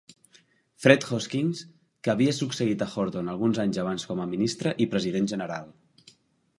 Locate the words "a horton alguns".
2.87-3.63